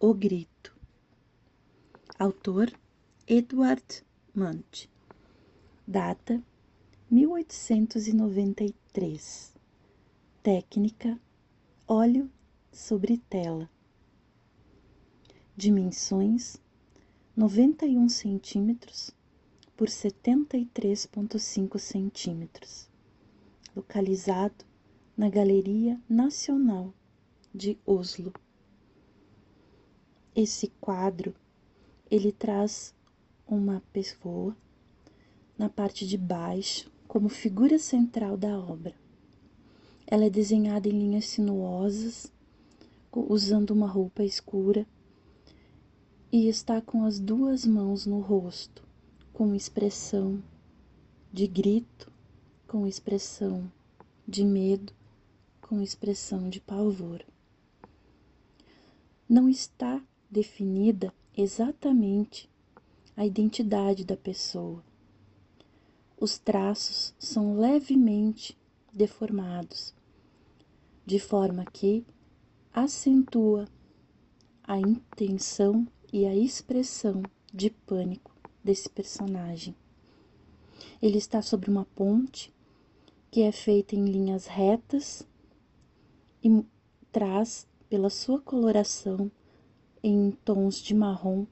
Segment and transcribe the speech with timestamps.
[0.00, 0.72] O Grito.
[2.16, 2.72] Autor
[3.26, 4.88] Edward Munch.
[5.84, 6.40] Data
[7.10, 9.56] 1893.
[10.40, 11.20] Técnica
[11.84, 12.30] óleo
[12.70, 13.68] sobre tela.
[15.56, 16.62] Dimensões
[17.36, 19.10] 91 centímetros
[19.76, 22.88] por 73,5 centímetros.
[23.74, 24.64] Localizado
[25.16, 26.94] na Galeria Nacional
[27.52, 28.32] de Oslo.
[30.40, 31.34] Esse quadro
[32.08, 32.94] ele traz
[33.44, 34.56] uma pessoa
[35.58, 38.94] na parte de baixo como figura central da obra.
[40.06, 42.32] Ela é desenhada em linhas sinuosas,
[43.12, 44.86] usando uma roupa escura
[46.30, 48.84] e está com as duas mãos no rosto,
[49.32, 50.40] com expressão
[51.32, 52.12] de grito,
[52.68, 53.68] com expressão
[54.24, 54.92] de medo,
[55.60, 57.24] com expressão de pavor.
[59.28, 60.00] Não está
[60.30, 62.50] definida exatamente
[63.16, 64.84] a identidade da pessoa.
[66.20, 68.56] Os traços são levemente
[68.92, 69.94] deformados,
[71.06, 72.04] de forma que
[72.72, 73.68] acentua
[74.64, 77.22] a intenção e a expressão
[77.52, 79.74] de pânico desse personagem.
[81.00, 82.52] Ele está sobre uma ponte
[83.30, 85.26] que é feita em linhas retas
[86.42, 86.64] e
[87.10, 89.30] traz, pela sua coloração
[90.08, 91.46] em tons de marrom,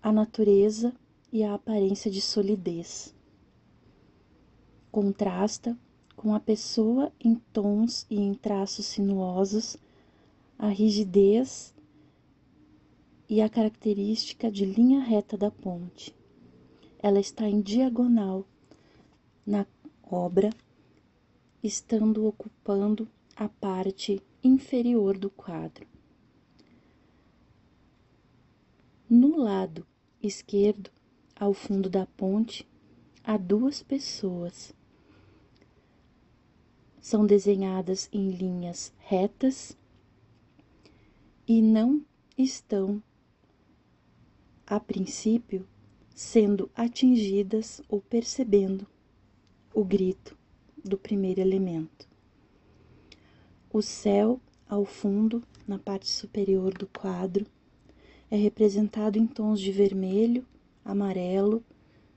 [0.00, 0.94] a natureza
[1.32, 3.12] e a aparência de solidez.
[4.92, 5.76] Contrasta
[6.14, 9.76] com a pessoa em tons e em traços sinuosos,
[10.56, 11.74] a rigidez
[13.28, 16.14] e a característica de linha reta da ponte.
[17.00, 18.46] Ela está em diagonal
[19.44, 19.66] na
[20.02, 20.50] obra,
[21.62, 25.97] estando ocupando a parte inferior do quadro.
[29.10, 29.86] No lado
[30.22, 30.90] esquerdo,
[31.34, 32.68] ao fundo da ponte,
[33.24, 34.74] há duas pessoas.
[37.00, 39.74] São desenhadas em linhas retas
[41.46, 42.04] e não
[42.36, 43.02] estão
[44.66, 45.66] a princípio,
[46.14, 48.86] sendo atingidas ou percebendo
[49.72, 50.36] o grito
[50.84, 52.06] do primeiro elemento.
[53.72, 54.38] O céu,
[54.68, 57.46] ao fundo, na parte superior do quadro,
[58.30, 60.46] é representado em tons de vermelho,
[60.84, 61.64] amarelo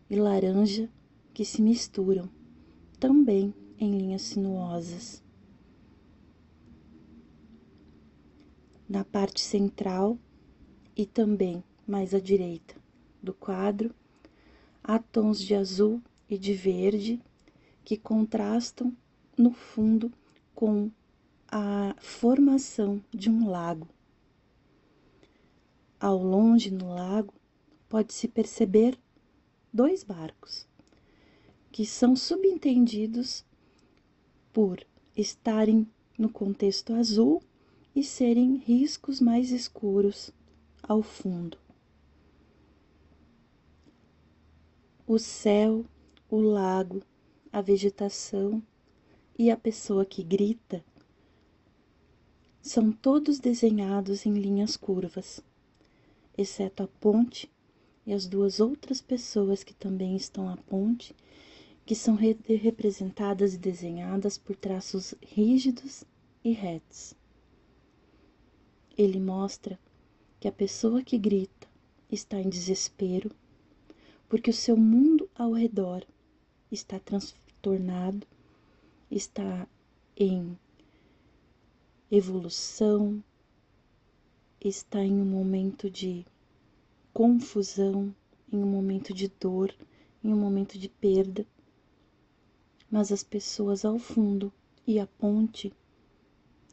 [0.09, 0.89] e laranja
[1.33, 2.29] que se misturam,
[2.99, 5.23] também em linhas sinuosas.
[8.87, 10.17] Na parte central
[10.95, 12.75] e também mais à direita
[13.23, 13.95] do quadro,
[14.83, 17.21] há tons de azul e de verde
[17.85, 18.95] que contrastam
[19.37, 20.11] no fundo
[20.53, 20.91] com
[21.47, 23.87] a formação de um lago.
[26.01, 27.33] Ao longe no lago
[27.87, 28.97] pode-se perceber
[29.71, 30.67] dois barcos,
[31.71, 33.45] que são subentendidos
[34.51, 34.85] por
[35.15, 37.41] estarem no contexto azul
[37.95, 40.31] e serem riscos mais escuros
[40.81, 41.57] ao fundo.
[45.13, 45.83] o céu,
[46.29, 47.03] o lago,
[47.51, 48.63] a vegetação
[49.37, 50.81] e a pessoa que grita
[52.61, 55.41] são todos desenhados em linhas curvas,
[56.37, 57.51] exceto a ponte
[58.05, 61.15] e as duas outras pessoas que também estão à ponte,
[61.85, 66.03] que são re representadas e desenhadas por traços rígidos
[66.43, 67.13] e retos.
[68.97, 69.79] Ele mostra
[70.39, 71.67] que a pessoa que grita
[72.09, 73.31] está em desespero
[74.31, 76.05] porque o seu mundo ao redor
[76.71, 78.25] está transtornado,
[79.11, 79.67] está
[80.15, 80.57] em
[82.09, 83.21] evolução,
[84.69, 86.25] está em um momento de
[87.11, 88.13] confusão,
[88.51, 89.73] em um momento de dor,
[90.23, 91.45] em um momento de perda.
[92.89, 94.53] Mas as pessoas ao fundo
[94.85, 95.73] e a ponte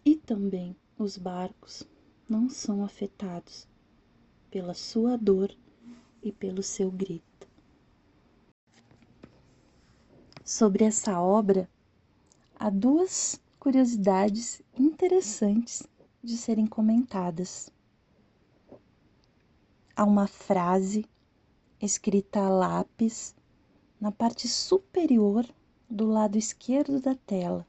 [0.05, 1.83] e também os barcos
[2.29, 3.67] não são afetados
[4.51, 5.55] pela sua dor
[6.23, 7.49] e pelo seu grito.
[10.45, 11.69] Sobre essa obra,
[12.55, 15.87] há duas curiosidades interessantes
[16.23, 17.71] de serem comentadas.
[19.99, 21.05] Há uma frase
[21.81, 23.35] escrita a lápis
[24.01, 25.45] na parte superior
[25.91, 27.67] do lado esquerdo da tela,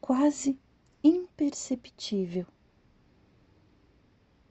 [0.00, 0.58] quase
[1.04, 2.46] imperceptível.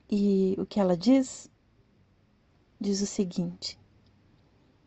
[0.08, 1.50] E o que ela diz?
[2.80, 3.76] Diz o seguinte: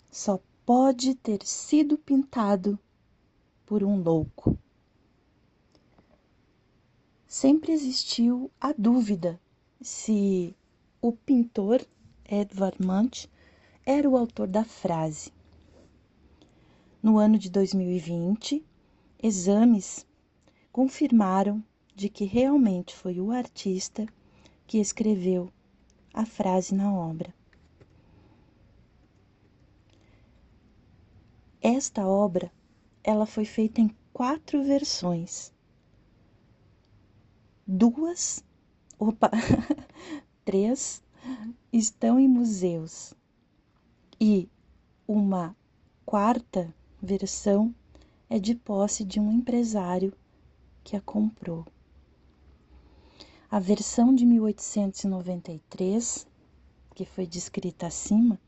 [0.10, 2.80] só pode ter sido pintado
[3.66, 4.58] por um louco.
[7.28, 9.38] Sempre existiu a dúvida
[9.82, 10.56] se
[11.08, 11.86] o pintor
[12.28, 13.30] Edvard Munch
[13.86, 15.32] era o autor da frase.
[17.00, 18.66] No ano de 2020,
[19.22, 20.04] exames
[20.72, 21.64] confirmaram
[21.94, 24.08] de que realmente foi o artista
[24.66, 25.54] que escreveu
[26.12, 27.32] a frase na obra.
[31.62, 32.52] Esta obra,
[33.04, 35.54] ela foi feita em quatro versões.
[37.68, 38.44] Duas,
[38.98, 39.30] opa,
[40.46, 41.04] três
[41.74, 43.16] estão em museus
[44.22, 44.48] e
[45.08, 45.56] uma
[46.06, 46.72] quarta
[47.02, 47.74] versão
[48.30, 50.14] é de posse de um empresário
[50.84, 51.66] que a comprou.
[53.50, 56.28] A versão de 1893,
[56.94, 58.40] que foi descrita acima,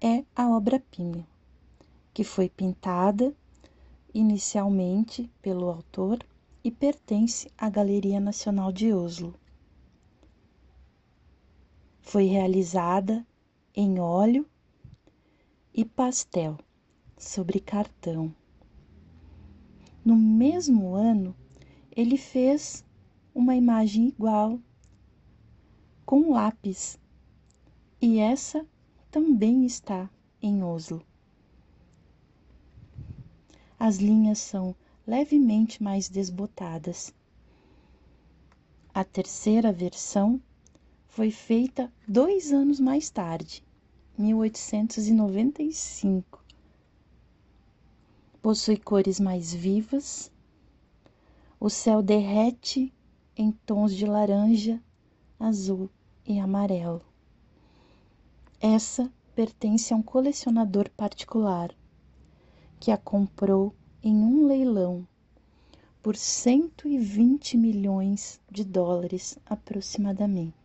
[0.00, 1.26] é a obra-prima,
[2.12, 3.34] que foi pintada
[4.12, 6.20] inicialmente pelo autor
[6.62, 9.34] e pertence à Galeria Nacional de Oslo.
[12.06, 13.26] Foi realizada
[13.74, 14.46] em óleo
[15.72, 16.56] e pastel
[17.18, 18.32] sobre cartão.
[20.04, 21.34] No mesmo ano,
[21.90, 22.84] ele fez
[23.34, 24.60] uma imagem igual
[26.04, 27.00] com lápis,
[28.00, 28.64] e essa
[29.10, 30.08] também está
[30.42, 31.02] em Oslo.
[33.80, 34.76] As linhas são
[35.06, 37.12] levemente mais desbotadas.
[38.92, 40.40] A terceira versão
[41.14, 43.62] foi feita dois anos mais tarde,
[44.18, 46.44] 1895.
[48.42, 50.32] Possui cores mais vivas.
[51.60, 52.92] O céu derrete
[53.36, 54.82] em tons de laranja,
[55.38, 55.88] azul
[56.26, 57.00] e amarelo.
[58.60, 61.72] Essa pertence a um colecionador particular
[62.80, 63.72] que a comprou
[64.02, 65.06] em um leilão
[66.02, 70.63] por 120 milhões de dólares aproximadamente.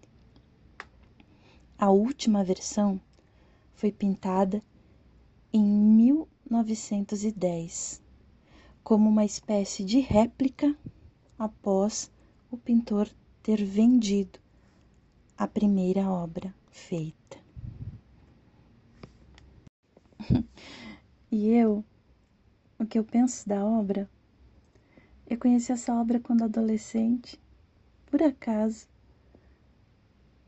[1.82, 3.00] A última versão
[3.74, 4.62] foi pintada
[5.54, 8.02] em 1910
[8.84, 10.76] como uma espécie de réplica
[11.38, 12.12] após
[12.52, 13.10] o pintor
[13.42, 14.40] ter vendido
[15.38, 17.38] a primeira obra feita.
[21.32, 21.82] e eu,
[22.78, 24.10] o que eu penso da obra?
[25.26, 27.40] Eu conheci essa obra quando adolescente,
[28.08, 28.86] por acaso,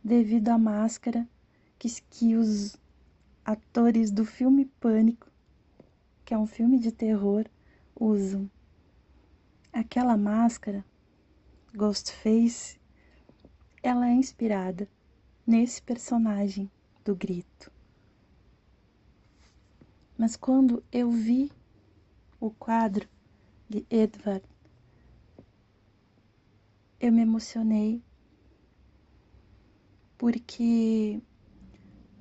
[0.03, 1.27] devido à máscara
[1.77, 2.77] que, que os
[3.45, 5.27] atores do filme Pânico,
[6.23, 7.45] que é um filme de terror,
[7.95, 8.49] usam.
[9.71, 10.83] Aquela máscara,
[11.73, 12.79] Ghostface,
[13.81, 14.87] ela é inspirada
[15.45, 16.69] nesse personagem
[17.03, 17.71] do grito.
[20.17, 21.51] Mas quando eu vi
[22.39, 23.07] o quadro
[23.67, 24.43] de Edvard,
[26.99, 28.03] eu me emocionei
[30.21, 31.19] porque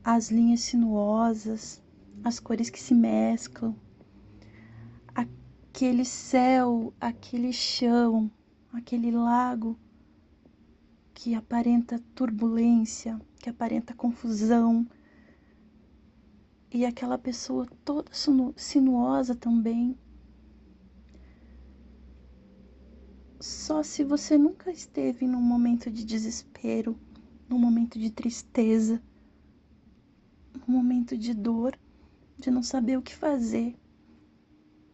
[0.03, 1.83] as linhas sinuosas,
[2.25, 3.77] as cores que se mesclam,
[5.15, 8.31] aquele céu, aquele chão,
[8.73, 9.79] aquele lago
[11.13, 14.89] que aparenta turbulência, que aparenta confusão,
[16.73, 18.11] e aquela pessoa toda
[18.57, 19.95] sinuosa também.
[23.39, 26.99] Só se você nunca esteve num momento de desespero,
[27.51, 29.03] num momento de tristeza,
[30.55, 31.77] num momento de dor,
[32.39, 33.77] de não saber o que fazer,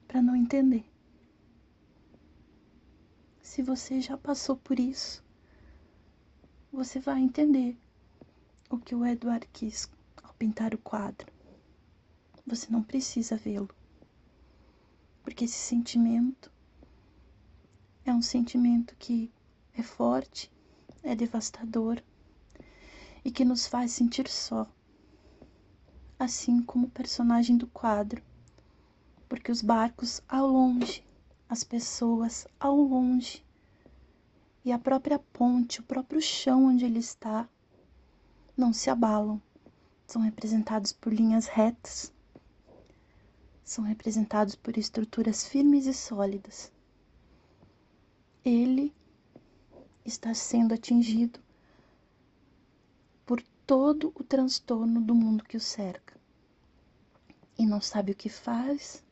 [0.09, 0.91] para não entender.
[3.43, 5.23] Se você já passou por isso,
[6.73, 7.77] você vai entender
[8.71, 9.91] o que o Edward quis
[10.23, 11.31] ao pintar o quadro.
[12.47, 13.69] Você não precisa vê-lo,
[15.23, 16.51] porque esse sentimento
[18.03, 19.31] é um sentimento que
[19.75, 20.51] é forte,
[21.03, 22.03] é devastador
[23.27, 24.71] e que nos faz sentir só,
[26.17, 28.23] assim como o personagem do quadro,
[29.29, 31.05] porque os barcos ao longe,
[31.49, 33.45] as pessoas ao longe
[34.65, 37.49] e a própria ponte, o próprio chão onde ele está,
[38.57, 39.43] não se abalam,
[40.07, 42.13] são representados por linhas retas,
[43.65, 46.71] são representados por estruturas firmes e sólidas.
[48.45, 48.95] Ele
[50.05, 51.45] está sendo atingido
[53.67, 56.17] todo o transtorno do mundo que o cerca
[57.59, 59.05] e não sabe o que faz,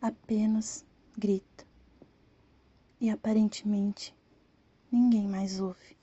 [0.00, 0.84] apenas
[1.16, 1.66] grita.
[3.00, 4.14] E aparentemente
[4.92, 5.97] ninguém mais ouve.